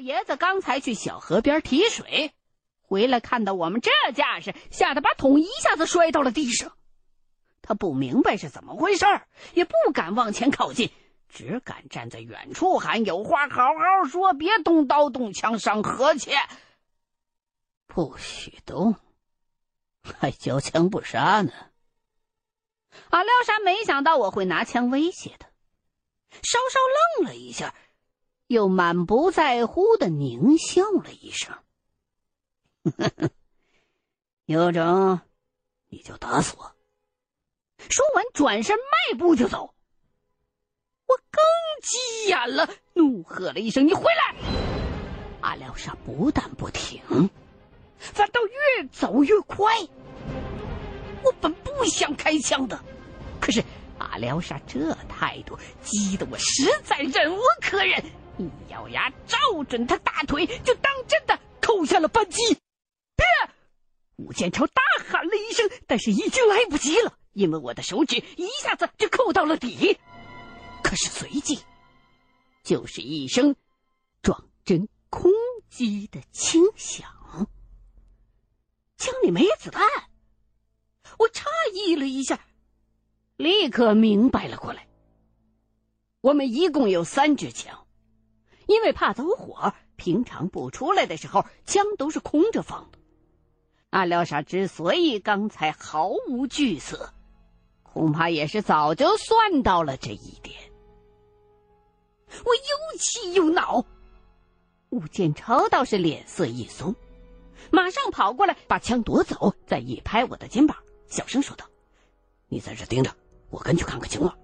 [0.00, 2.32] 老爷子刚才去小河边提水，
[2.80, 6.74] 回来看到我们这架势，吓得把桶一下子摔到了地上。
[7.60, 9.04] 他不明白是怎么回事
[9.52, 10.90] 也不敢往前靠近，
[11.28, 16.30] 只敢站在远处喊：“有话好好说，别动刀动枪伤和气，
[17.86, 18.96] 不许动，
[20.18, 21.52] 还交枪不杀呢。”
[23.10, 25.50] 阿廖沙没想到我会拿枪威胁他，
[26.42, 26.78] 稍稍
[27.18, 27.74] 愣了一下，
[28.50, 31.56] 又满不在乎的狞笑了一声
[34.44, 35.20] ：“有种，
[35.88, 36.74] 你就打死我。”
[37.78, 39.72] 说完，转身迈步就走。
[41.06, 41.40] 我更
[41.80, 44.34] 急眼了，怒喝了一声：“你回来！”
[45.42, 47.00] 阿廖沙不但不停，
[47.98, 49.72] 反倒越走越快。
[51.22, 52.84] 我本不想开枪的，
[53.40, 53.62] 可是
[53.98, 58.02] 阿廖沙这态度激得我实在忍无可忍，
[58.44, 59.36] 一咬牙照
[59.68, 62.54] 准他大腿就当真的扣下了扳机。
[63.16, 63.26] 别！
[64.16, 67.16] 吴建超大喊了一声，但是已经来不及了。
[67.32, 69.98] 因为我的手指一下子就扣到了底，
[70.82, 71.58] 可是随即
[72.62, 73.54] 就是一声
[74.20, 75.30] 撞针空
[75.68, 77.08] 击的轻响，
[78.96, 79.82] 枪里没子弹。
[81.18, 82.40] 我诧异了一下，
[83.36, 84.86] 立刻明白了过来。
[86.20, 87.86] 我们一共有三支枪，
[88.70, 92.98] 因为怕走火，平常不出来的时候枪都是空着放的。
[93.90, 97.12] 阿廖沙之所以刚才毫无惧色。
[97.82, 100.56] 恐怕也是早就算到了这一点。
[102.28, 103.84] 我又气又恼，
[104.90, 106.94] 吴建超倒是脸色一松，
[107.72, 110.76] 马上跑过来把枪夺走，再一拍我的肩膀，
[111.08, 111.66] 小声说道
[112.46, 113.10] ：“你在这盯着，
[113.50, 114.38] 我跟去看看情况。”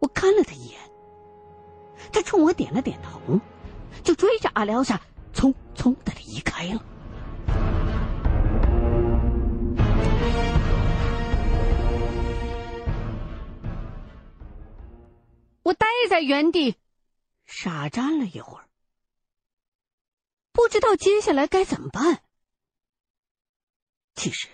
[0.00, 0.78] 我看了他一眼，
[2.12, 3.40] 他冲我点了点头，
[4.02, 5.00] 就追着阿廖沙
[5.34, 6.84] 匆匆的离开了。
[15.62, 16.76] 我呆在原地，
[17.44, 18.68] 傻站了一会儿，
[20.52, 22.22] 不知道接下来该怎么办。
[24.14, 24.48] 其实，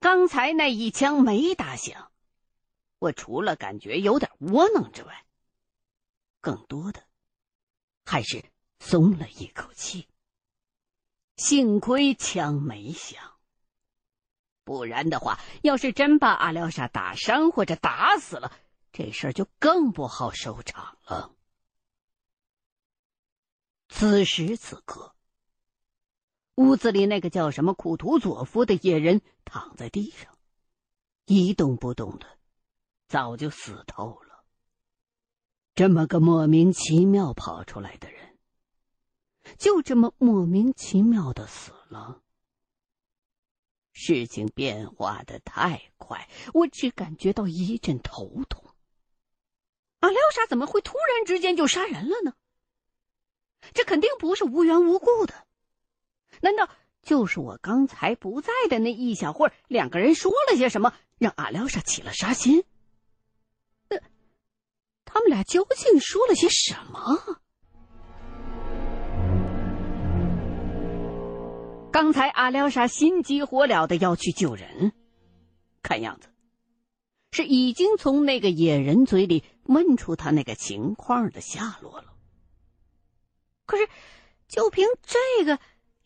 [0.00, 2.10] 刚才那一枪没打响，
[2.98, 5.24] 我除了感觉有点窝囊之外，
[6.40, 7.02] 更多的
[8.04, 8.44] 还是
[8.78, 10.08] 松了一口气。
[11.36, 13.38] 幸亏枪没响，
[14.64, 18.52] 不然的话，要是真把阿廖沙打伤或者打死了。
[18.92, 21.34] 这事儿就更不好收场了。
[23.88, 25.14] 此时此刻，
[26.56, 30.36] 屋子里那个叫什么库图佐夫的野人躺在地上，
[31.24, 32.26] 一动不动的，
[33.08, 34.29] 早就死透了。
[35.74, 38.38] 这么个莫名其妙跑出来的人，
[39.58, 42.22] 就这么莫名其妙的死了。
[43.92, 48.64] 事情变化的太快，我只感觉到一阵头痛。
[50.00, 52.34] 阿廖沙怎么会突然之间就杀人了呢？
[53.74, 55.46] 这肯定不是无缘无故的。
[56.40, 56.70] 难道
[57.02, 62.64] 就是我刚才不在的那一小会儿，两个人说了些什么，让阿廖沙起了杀心？
[65.12, 67.38] 他们俩究竟说了些什么？
[71.92, 74.92] 刚才阿廖沙心急火燎的要去救人，
[75.82, 76.28] 看样子。
[77.32, 82.12] 是已经从那个野人嘴里问出他那个情况的下落了。
[83.66, 83.88] 可是，
[84.48, 85.58] 就凭这个，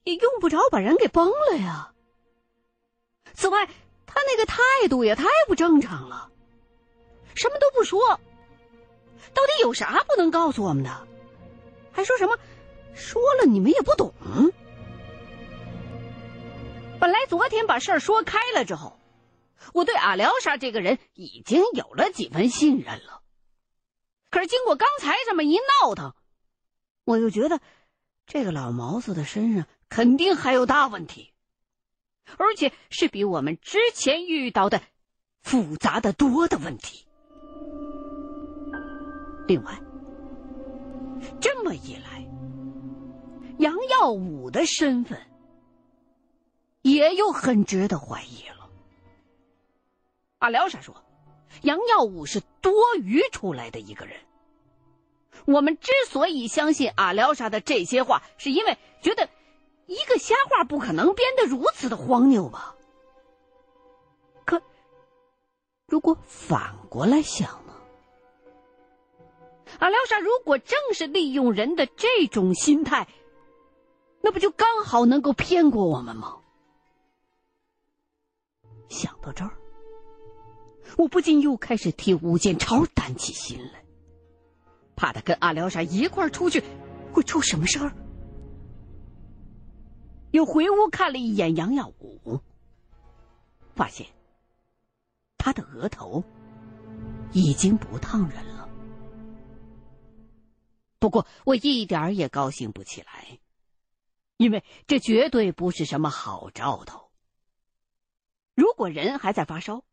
[0.04, 1.92] 也用不着把人给崩了呀。
[3.32, 3.66] 此外，
[4.06, 6.31] 他那个态度也太不正常了，
[7.34, 8.21] 什么都不说，
[9.33, 11.09] 到底有啥不能告诉我们的？
[11.93, 12.37] 还说什么
[12.95, 14.12] 说了你们也不懂。
[17.01, 18.99] 本来昨天把事儿说开了之后。
[19.73, 23.23] 我对阿廖沙这个人已经有了几分信任了，
[24.29, 26.15] 可是经过刚才这么一闹腾，
[27.05, 27.61] 我又觉得
[28.27, 31.33] 这个老毛子的身上肯定还有大问题，
[32.37, 34.83] 而且是比我们之前遇到的
[35.41, 37.07] 复杂的多的问题。
[39.47, 39.79] 另外，
[41.41, 42.27] 这么一来，
[43.59, 45.21] 杨耀武的身份
[46.83, 48.71] 也又很值得怀疑了。
[50.39, 50.95] 阿廖沙说
[51.63, 54.17] ：“杨耀武是多余出来的一个人。
[55.47, 59.29] 我们之所以相信阿廖沙的这些话，是因为觉得
[59.87, 62.75] 一个瞎话不可能编得如此的荒谬吧？
[64.47, 64.63] 可
[65.87, 67.64] 如果反过来想？
[69.78, 73.09] 阿廖沙如果正是利用人的这种心态，
[74.21, 76.38] 那不就刚好能够骗过我们吗？
[78.88, 79.50] 想到这儿，
[80.97, 83.82] 我不禁又开始替吴建超担起心来，
[84.94, 86.62] 怕他跟阿廖沙一块出去
[87.12, 87.92] 会出什么事儿。
[90.30, 92.41] 又回屋看了一眼杨耀武，
[93.74, 94.06] 发现
[95.38, 96.22] 他的额头
[97.32, 98.53] 已经不烫人了。
[101.04, 103.39] 不过我一点也高兴不起来，
[104.39, 107.10] 因为这绝对不是什么好兆头。
[108.54, 109.84] 如果人还在发烧，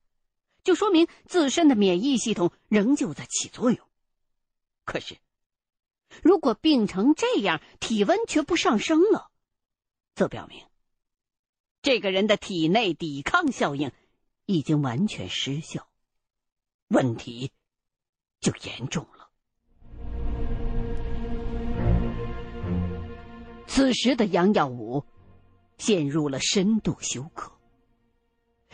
[0.63, 3.85] 就说明自身的免疫系统仍旧在起作用。
[4.85, 5.17] 可是，
[6.23, 9.31] 如果病成这样，体温却不上升了，
[10.15, 10.65] 则表明
[11.81, 13.91] 这个人的体内抵抗效应
[14.45, 15.89] 已经完全失效，
[16.87, 17.51] 问题
[18.39, 19.20] 就严重了。
[23.73, 25.05] 此时的杨耀武
[25.77, 27.57] 陷入了深度休克，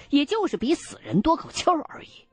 [0.10, 2.28] 也就是比死人多口气儿而已。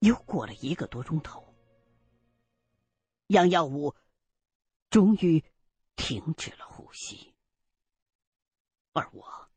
[0.00, 1.54] 又过了一个多钟头，
[3.28, 3.94] 杨耀武
[4.90, 5.42] 终于
[5.96, 7.32] 停止了呼吸，
[8.92, 9.48] 而我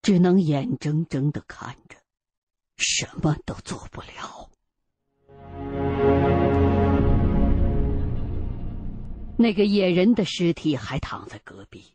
[0.00, 1.98] 只能眼睁睁的看着，
[2.78, 4.50] 什么都做不了。
[9.40, 11.94] 那个野人的尸体还躺在隔壁，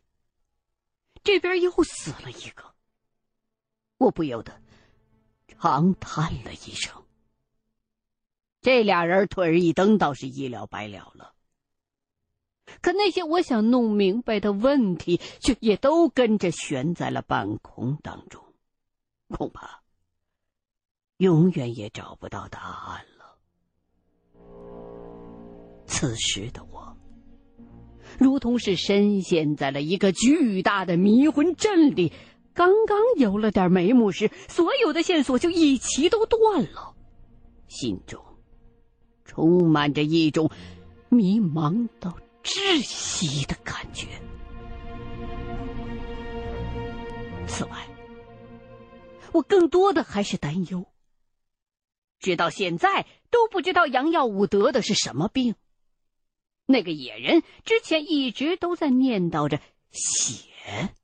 [1.22, 2.74] 这边又死了一个。
[3.98, 4.62] 我不由得
[5.46, 7.04] 长叹了一声。
[8.62, 11.34] 这俩人腿一蹬，倒是一了百了了。
[12.80, 18.42] 可那些我想弄明白的问题，却也都跟着悬在了半空当中，
[19.28, 19.82] 恐怕
[21.18, 23.38] 永远也找不到答案了。
[25.86, 26.93] 此时的我。
[28.18, 32.12] 如同是深陷在了一个巨大的迷魂阵里，
[32.52, 36.94] 刚刚有了点眉目时，所有的线索就一齐都断了，
[37.68, 38.22] 心中
[39.24, 40.50] 充满着一种
[41.08, 44.06] 迷茫到窒息的感觉。
[47.46, 47.70] 此外，
[49.32, 50.86] 我更多的还是担忧，
[52.20, 55.56] 直到现在都不知道杨耀武得的是什么病。
[56.66, 60.94] 那个野人之前一直都在念叨着血，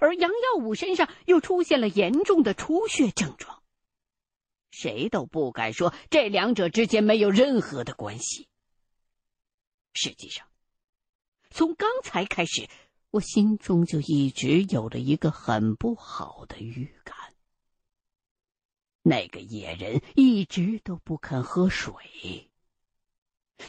[0.00, 3.62] 而杨耀武身上又出现了严重的出血症状。
[4.70, 8.48] 谁都不敢说这两者之间没有任何的关系。
[9.94, 10.46] 实际上，
[11.50, 12.68] 从刚才开始，
[13.10, 17.16] 我心中就一直有了一个很不好的预感。
[19.02, 22.47] 那个野人一直都不肯喝水。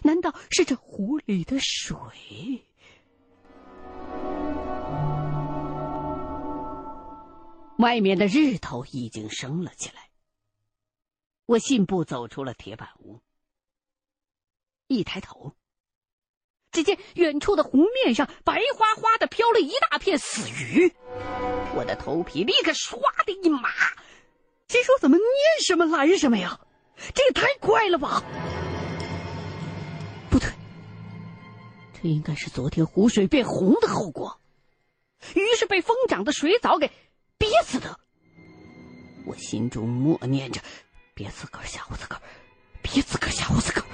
[0.03, 2.65] 难道是这湖里的水？
[7.77, 10.09] 外面的日头已经升了起来。
[11.45, 13.21] 我信步走出了铁板屋，
[14.87, 15.55] 一抬头，
[16.71, 20.93] 只见远处的湖面上白花花的飘了一大片死鱼，
[21.73, 23.69] 我的头皮立刻唰的一麻，
[24.67, 25.27] 心说怎么念
[25.65, 26.59] 什么来什么呀？
[27.15, 28.21] 这也太快了吧！
[32.01, 34.39] 这应该是昨天湖水变红的后果，
[35.35, 36.91] 鱼是被疯长的水藻给
[37.37, 37.99] 憋死的。
[39.25, 40.61] 我心中默念着
[41.13, 42.21] ：“别自个儿吓唬自个儿，
[42.81, 43.85] 别自个儿吓唬自个儿。”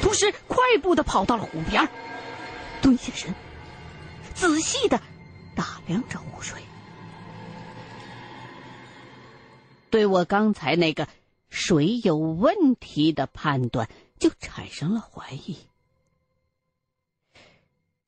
[0.00, 1.88] 同时，快步的跑到了湖边，
[2.80, 3.34] 蹲下身，
[4.34, 5.00] 仔细的
[5.56, 6.62] 打量着湖水，
[9.90, 11.08] 对我刚才那个
[11.50, 15.58] 水有问题的判断就产生了怀疑。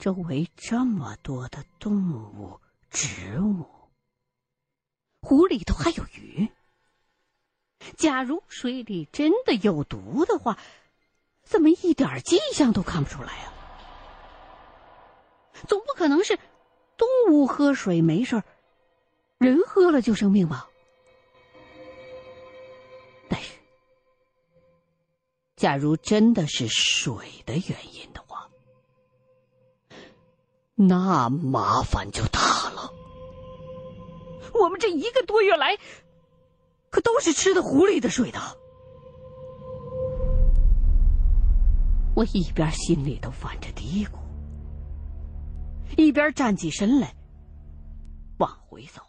[0.00, 3.66] 周围这么多的动物、植物，
[5.20, 6.48] 湖里头还有鱼。
[7.98, 10.58] 假如水里真的有毒的话，
[11.42, 13.52] 怎么一点迹象都看不出来啊？
[15.68, 16.38] 总不可能是
[16.96, 18.42] 动物喝水没事
[19.36, 20.70] 人喝了就生病吧？
[23.28, 23.52] 但是，
[25.56, 28.29] 假如真的是水的原因的话，
[30.82, 32.90] 那麻烦就大了。
[34.54, 35.76] 我们这一个多月来，
[36.88, 38.40] 可都是吃的湖里的水的。
[42.16, 44.12] 我一边心里头犯着嘀咕，
[45.98, 47.14] 一边站起身来，
[48.38, 49.02] 往回走。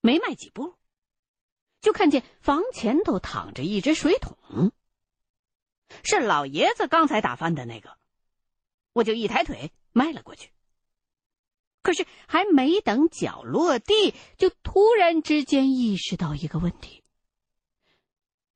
[0.00, 0.74] 没迈几步，
[1.82, 4.72] 就看见房前头躺着一只水桶，
[6.02, 7.98] 是老爷子刚才打翻的那个。
[8.92, 10.50] 我就一抬腿迈了过去，
[11.82, 17.02] 可是还没等脚落地，就突然之间意识到一个问题：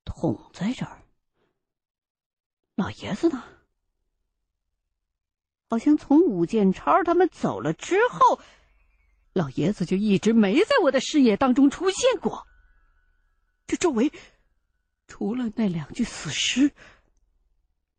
[0.04, 1.02] 桶在这儿，
[2.74, 3.42] 老爷子呢？
[5.68, 8.40] 好像从武建超他们走了之后，
[9.32, 12.46] 老爷子就一直没在我的视野当中出现过。
[13.66, 14.12] 这周围
[15.08, 16.70] 除了那两具死尸，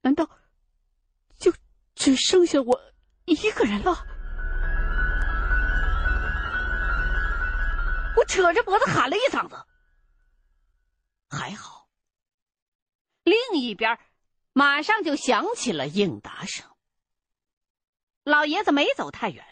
[0.01, 0.29] 难道
[1.97, 2.79] 只剩下我
[3.25, 4.05] 一个人了？
[8.15, 9.55] 我扯着脖子喊了一嗓子，
[11.29, 11.89] 还好，
[13.23, 13.97] 另一边
[14.53, 16.69] 马上就响起了应答声。
[18.23, 19.43] 老爷子没走太远，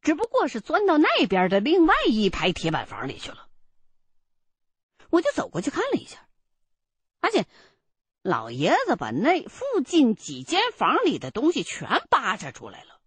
[0.00, 3.48] 只不过是钻到那边的另外一排铁板房里去了。
[5.10, 6.28] 我就走过去看了一下，
[7.20, 7.46] 发现
[8.22, 13.00] 老爷子把那附近几间房里的东西全扒扯出来了，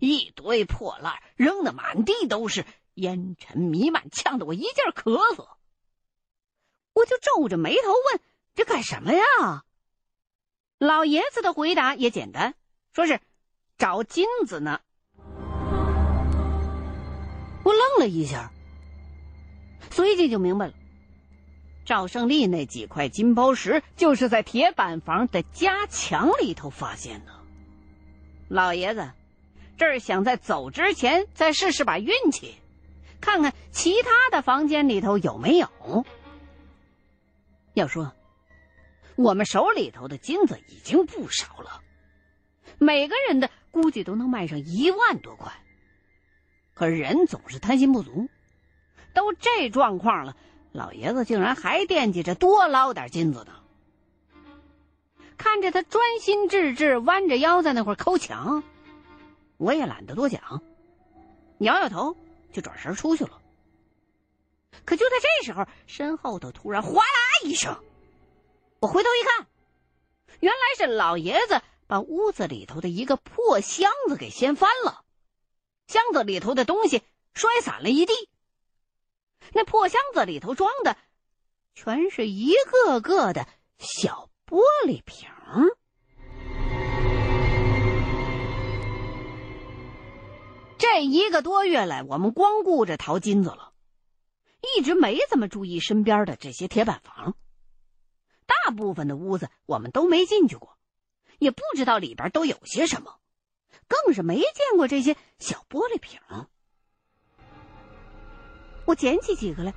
[0.00, 5.48] 一堆破烂扔的满地都是，烟尘弥漫，呛得我一劲咳嗽。
[6.92, 8.20] 我就皱着眉头问
[8.54, 9.64] ：“这干什么呀？”
[10.78, 12.54] 老爷子的回答也简单，
[12.92, 13.20] 说是。
[13.78, 14.80] 找金子呢！
[17.62, 18.52] 我愣了一下，
[19.92, 20.72] 随即就明白了，
[21.88, 27.32] 赵胜利那几块金包石就是在铁板房的夹墙里头发现的。
[28.46, 29.10] 老爷子，
[29.78, 32.56] 这儿想在走之前再试试把运气，
[33.22, 35.66] 看看其他的房间里头有没有。
[37.72, 38.12] 要说，
[39.16, 41.80] 我们手里头的金子已经不少了，
[42.76, 43.48] 每个人的。
[43.70, 45.52] 估计都能卖上一万多块，
[46.74, 48.28] 可人总是贪心不足，
[49.14, 50.36] 都这状况了，
[50.72, 53.52] 老爷子竟然还惦记着多捞点金子呢。
[55.36, 58.62] 看着他专心致志弯着腰在那块抠墙，
[59.56, 60.62] 我也懒得多讲，
[61.58, 62.16] 摇摇头
[62.52, 63.40] 就转身出去了。
[64.84, 67.76] 可就在这时候，身后头突然哗啦一声，
[68.80, 69.46] 我回头一看，
[70.40, 71.60] 原来是老爷子。
[71.88, 75.06] 把屋子里头的一个破箱子给掀翻了，
[75.86, 78.12] 箱子里头的东西摔散了一地。
[79.52, 80.96] 那破箱子里头装的，
[81.74, 83.46] 全是一个个的
[83.78, 85.28] 小玻璃瓶。
[90.78, 93.72] 这一个多月来，我们光顾着淘金子了，
[94.76, 97.34] 一直没怎么注意身边的这些铁板房。
[98.46, 100.76] 大部分的屋子我们都没进去过。
[101.38, 103.20] 也不知道里边都有些什么，
[103.86, 106.20] 更是没见过这些小玻璃瓶。
[108.88, 109.74] 我捡起几个来，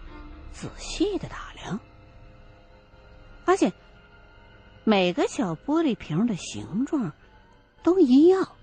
[0.53, 1.77] 仔细的打量，
[3.43, 3.73] 发现
[4.85, 7.11] 每个小玻璃瓶的形状
[7.83, 8.55] 都一样，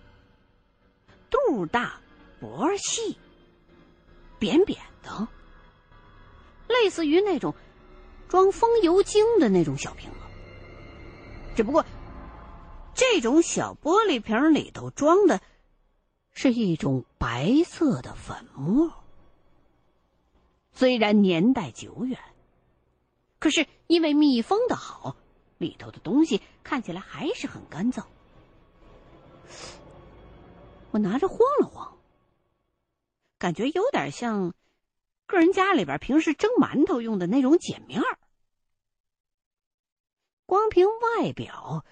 [1.28, 2.00] 肚大、
[2.40, 3.18] 脖细、
[4.38, 5.28] 扁扁的，
[6.66, 7.54] 类似于那种
[8.26, 10.16] 装风油精的那种小瓶子，
[11.54, 11.84] 只不过。
[12.94, 15.42] 这种小玻璃瓶里头装的，
[16.32, 18.90] 是一种白色的粉末。
[20.78, 22.20] 虽然年代久远，
[23.40, 25.16] 可是因为密封的好，
[25.58, 28.06] 里头的东西看起来还是很干燥。
[30.92, 31.98] 我拿着晃了晃，
[33.38, 34.54] 感觉有点像
[35.26, 38.18] 个人家里边平时蒸馒头用的那种碱面儿。
[40.46, 41.84] 光凭外表。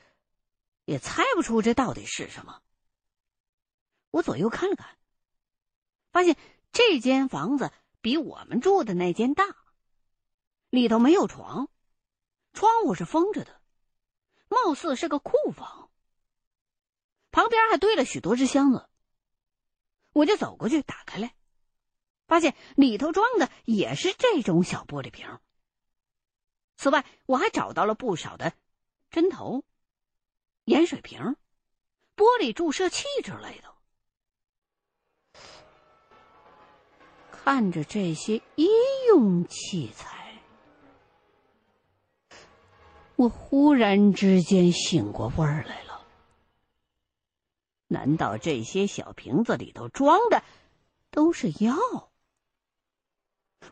[0.85, 2.63] 也猜不出这到底是什么。
[4.13, 4.97] 我左右看了看，
[6.13, 6.37] 发现
[6.71, 7.73] 这间房子
[8.07, 9.45] 比我们住的那间大，
[10.71, 11.69] 里头没有床，
[12.53, 13.61] 窗户是封着的，
[14.47, 15.91] 貌似是个库房。
[17.33, 18.89] 旁边还堆了许多只箱子。
[20.13, 21.35] 我就走过去打开来，
[22.29, 25.41] 发现里头装的也是这种小玻璃瓶。
[26.77, 28.53] 此外，我还找到了不少的
[29.11, 29.65] 针头。
[30.63, 31.35] 盐水瓶、
[32.15, 33.76] 玻璃注射器之类的，
[37.49, 38.67] 看着这些医
[39.07, 40.41] 用器材，
[43.15, 46.05] 我忽然之间醒过味儿来了。
[47.87, 50.43] 难道这些小瓶子里头装的
[51.13, 51.77] 都是药？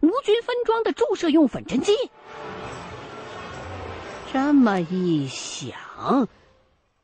[0.00, 1.93] 无菌分装的注射用粉针剂？
[4.33, 6.28] 这么一想。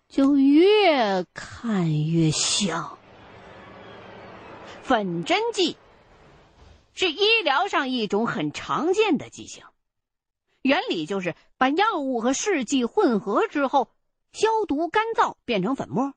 [0.06, 2.96] 就越看越像。
[4.84, 5.76] 粉针剂
[7.00, 9.64] 是医疗上一种很常见的剂型，
[10.60, 13.90] 原理就是把药物和试剂混合之后，
[14.34, 16.12] 消毒干燥变成粉末，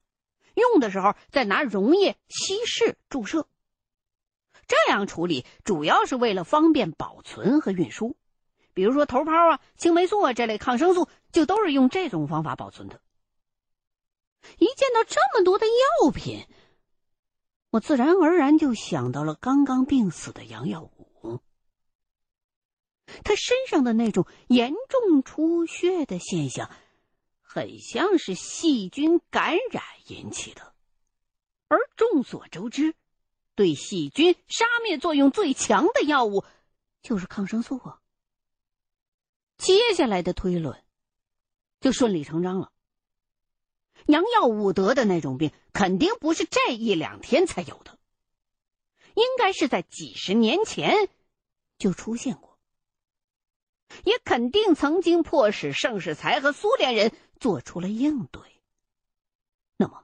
[0.56, 3.48] 用的时候再拿溶液稀释注射。
[4.68, 8.18] 这样处理主要是为了方便保存和运输。
[8.74, 13.00] 比如说头孢啊、青霉素啊这类抗生素，就都是用这种方法保存的。
[14.58, 16.46] 一见到这么多的药品，
[17.74, 21.42] 我自然而然就想到了刚刚病死的杨耀武。
[23.24, 26.70] 他身上的那种严重出血的现象，
[27.42, 30.76] 很像是细菌感染引起的。
[31.68, 32.94] 而众所周知，
[33.56, 36.46] 对细菌杀灭作用最强的药物
[37.02, 38.00] 就是抗生素啊。
[39.58, 40.84] 接下来的推论
[41.80, 42.72] 就顺理成章了。
[44.08, 47.98] 杨耀武得的那种病，肯定不是这一两天才有的，
[49.14, 51.08] 应该是在几十年前
[51.78, 52.58] 就出现过，
[54.04, 58.42] 也肯定曾经迫使盛世才和苏联人做出了应对。
[59.78, 60.04] 那么，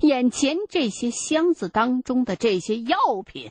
[0.00, 3.50] 眼前这些箱子当中的这些药品，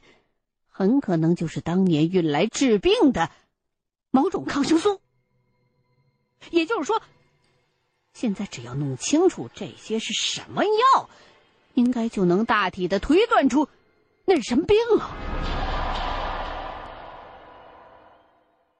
[0.67, 3.31] 很可能就是当年运来治病的
[4.11, 5.01] 某种抗生素。
[6.51, 7.01] 也就是说。
[8.13, 11.09] 现在只要弄清楚这些是什么药，
[11.73, 13.67] 应该就能大体的推断出
[14.25, 15.09] 那是什么病了。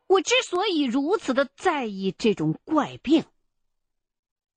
[0.07, 3.25] 我之所以如此的在意这种怪病，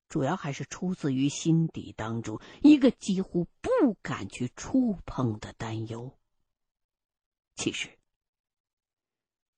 [0.09, 6.15] 主要还是出自于心底当中一个几乎不敢去触碰的担忧。
[7.55, 7.89] 其实，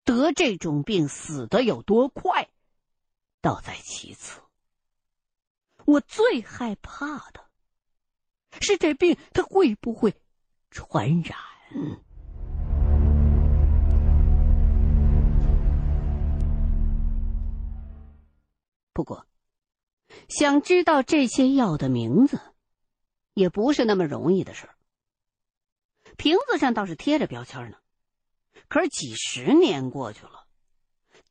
[0.05, 2.49] 得这种病死的有多快，
[3.41, 4.41] 倒在其次。
[5.89, 7.49] 我最害怕的
[8.61, 10.15] 是这病，它会不会
[10.71, 11.39] 传染？
[18.93, 19.27] 不过，
[20.29, 22.39] 想知道这些药的名字，
[23.33, 24.75] 也不是那么容易的事儿。
[26.19, 27.79] 瓶子上倒是贴着标签呢，
[28.69, 30.48] 可是几十年过去了。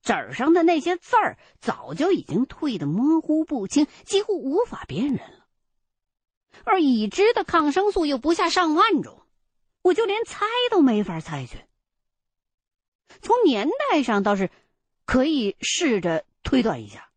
[0.02, 5.46] 纸上的那些字儿早就已经褪得模糊不清，几乎无法辨认了。
[6.64, 9.22] 而已知的抗生素又不下上万种，
[9.82, 11.66] 我就连猜都没法猜去。
[13.22, 14.50] 从年代上倒是
[15.06, 17.10] 可以试着推断一下，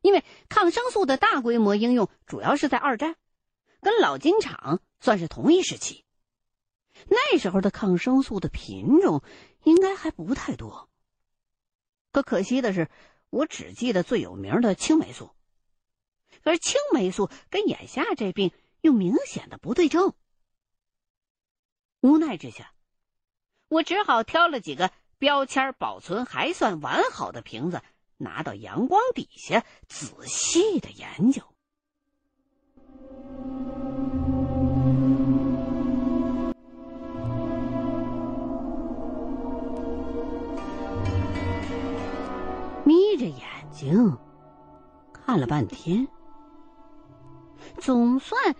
[0.00, 3.16] 因为抗生素的大规模应用主要是在二战，
[3.80, 6.04] 跟老金厂算是同一时期。
[7.08, 9.22] 那时候的抗生素的品种
[9.64, 10.88] 应该还不太多。
[12.14, 12.88] 可可惜的是，
[13.30, 15.32] 我只记得最有名的青霉素。
[16.44, 20.14] 可是青霉素跟眼下这病又明显的不对症。
[21.98, 22.72] 无奈之下，
[23.66, 27.82] 我只好挑了几个标签保存还算完好的瓶子，
[28.18, 31.42] 拿到阳光底下仔细的研究。
[43.14, 44.18] 闭着眼睛
[45.12, 46.08] 看了半天，
[47.78, 48.56] 总算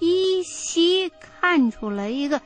[0.00, 2.42] 依稀看出来一个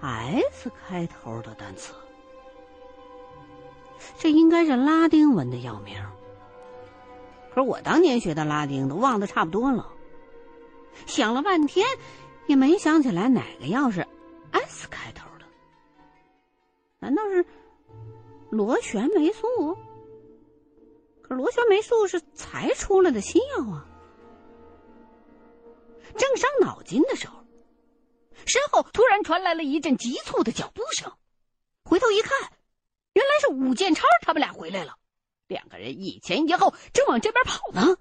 [0.00, 1.92] S 开头的单词。
[4.16, 6.02] 这应该是拉丁文的药名，
[7.54, 9.86] 可是我当年学的拉丁都忘得差不多了。
[11.04, 11.86] 想了半天，
[12.46, 14.06] 也没想起来哪个药是
[14.52, 15.44] S 开头的。
[17.00, 17.44] 难道是？
[18.48, 19.76] 螺旋霉素，
[21.30, 23.86] 螺旋霉素是才出来的新药啊！
[26.18, 27.44] 正伤脑筋的时候，
[28.46, 31.12] 身后突然传来了一阵急促的脚步声。
[31.84, 32.32] 回头一看，
[33.12, 34.96] 原来是武建超他们俩回来了。
[35.46, 37.96] 两个人一前一后，正往这边跑呢。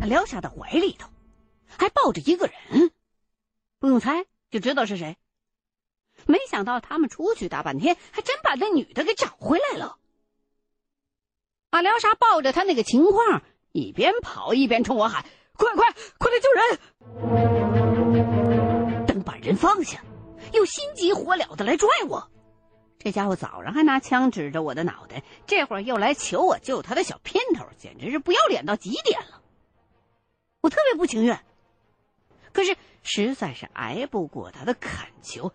[0.00, 1.10] 那撩莎的怀里头
[1.66, 2.90] 还抱着一个人，
[3.78, 5.18] 不用猜就知道是谁。
[6.26, 9.98] 没想到他们出去大半天，还真把那女的给找回来了。
[11.74, 15.26] 阿廖沙抱着他那个情况，一边跑一边冲我喊
[15.58, 16.62] ：“快快快来救人！”
[19.08, 20.00] 等把人放下，
[20.52, 22.30] 又心急火燎的来拽我。
[22.96, 29.42] 这家伙早上还拿枪指着我的脑袋，这会儿又来求我救他的小姘头，简直是不要脸到极点了。
[30.60, 31.44] 我特别不情愿，
[32.52, 35.52] 可是实在是挨不过他的恳求。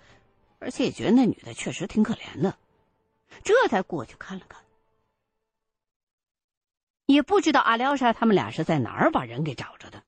[0.59, 2.57] 而且也觉得那女的确实挺可怜的，
[3.41, 4.61] 这才过去看了看。
[7.09, 10.05] 也不知道阿廖沙他们俩是在哪儿把人给找着的。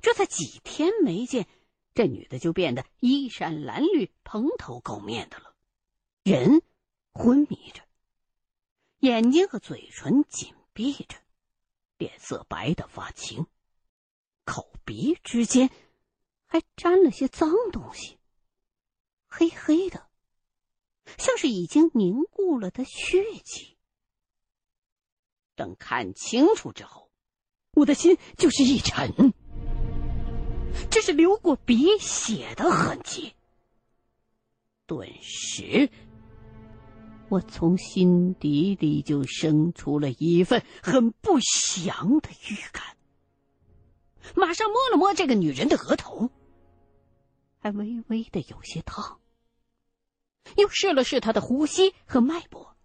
[0.00, 1.46] 这才几天没见，
[1.92, 5.54] 这女的就变得衣衫褴褛、蓬头垢面的了，
[6.22, 6.62] 人
[7.12, 7.82] 昏迷着，
[9.00, 11.18] 眼睛和嘴唇紧闭着，
[11.98, 13.46] 脸色白的发青，
[14.46, 15.68] 口鼻之间
[16.46, 18.18] 还沾了些脏东西，
[19.28, 20.08] 黑黑的，
[21.18, 23.76] 像是已经凝固了的血迹。
[25.54, 27.10] 等看清楚之后，
[27.74, 29.32] 我的心就是一沉，
[30.90, 33.34] 这是流过鼻血的痕迹。
[34.86, 35.90] 顿时，
[37.28, 42.96] 我从心底里就生出了一份很不祥的预感。
[44.34, 46.30] 马上摸了摸这个女人的额头，
[47.58, 49.18] 还微微的有些烫。
[50.56, 52.76] 又试了试她的呼吸和脉搏，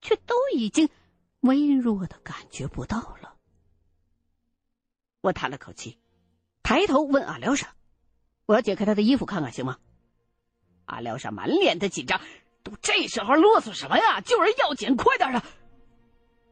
[0.00, 0.88] 却都已经
[1.40, 3.34] 微弱的感觉不到了。
[5.20, 5.98] 我叹了口气，
[6.62, 7.74] 抬头问阿廖沙
[8.46, 9.78] ：“我要解开他的衣服看看，行吗？”
[10.86, 12.20] 阿廖沙满脸的紧张，
[12.62, 14.20] 都这时候啰嗦什么呀？
[14.20, 15.42] 救人要紧，快点的！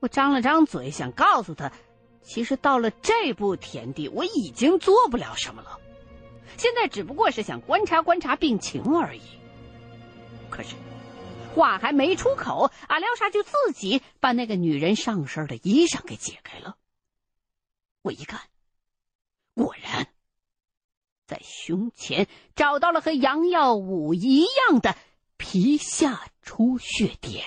[0.01, 1.73] 我张了张嘴，想告诉他，
[2.23, 5.81] 其实到了这步田地，我已经做不了什么了。
[6.57, 9.23] 现在只不过是想观察观察病情而已。
[10.51, 10.75] 可是
[11.55, 16.77] 话还没出口，阿廖沙就自己把那个女人上身的衣裳给解开了。
[18.03, 18.41] 我一看，
[19.55, 20.09] 果然。
[21.27, 24.95] 在胸前找到了和杨耀武一样的
[25.39, 27.43] 皮下出血点，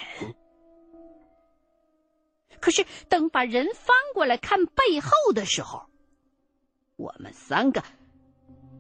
[2.60, 5.86] 可是等把人翻过来看背后的时候，
[6.96, 7.84] 我们三个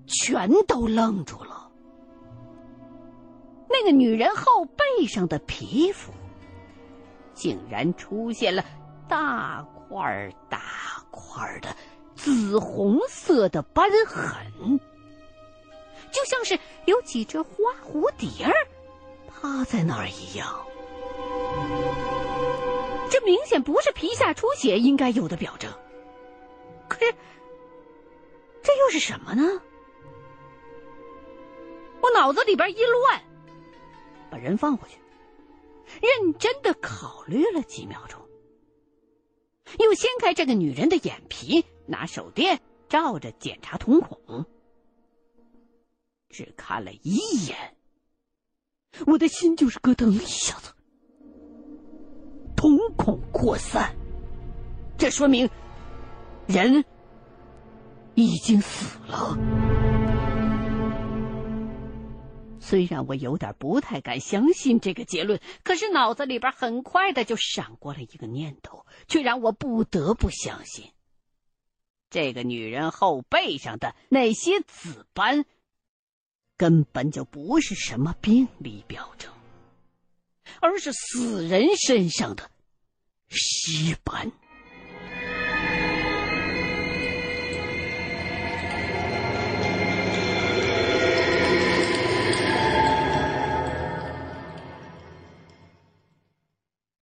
[0.08, 1.66] 全都愣住了。
[3.69, 6.13] 那个女人后背上的皮肤
[7.34, 8.63] 竟然出现了
[9.08, 10.60] 大块大
[11.12, 11.75] 块的。
[12.15, 14.80] 紫红色的斑痕，
[16.12, 17.49] 就像是有几只花
[17.86, 18.53] 蝴蝶儿
[19.27, 20.65] 趴在那儿一样。
[23.08, 25.71] 这明显不是皮下出血应该有的表征。
[26.88, 27.13] 可是，
[28.63, 29.62] 这又是什么呢？
[32.01, 33.21] 我脑子里边一乱，
[34.30, 34.98] 把人放回去，
[36.02, 38.22] 认真的考虑了几秒钟，
[39.80, 41.66] 又掀开这个女人的眼皮。
[41.90, 42.60] 拿手电
[42.90, 44.46] 照着检查瞳孔，
[46.28, 47.16] 只看了一
[47.48, 47.78] 眼，
[49.06, 50.74] 我的心就是咯噔一下子。
[52.58, 53.96] 瞳孔扩散，
[54.98, 55.50] 这说明
[56.46, 56.84] 人
[58.16, 59.57] 已经死了。
[62.67, 70.91] 虽然我有点不太敢相信这个结论，可是脑子里边很快的就闪过了一个念头，却让我不得不相信。
[72.10, 75.45] 这个女人后背上的那些紫斑，
[76.58, 79.32] 根本就不是什么病理表征，
[80.60, 82.51] 而是死人身上的
[83.30, 84.34] 尸斑。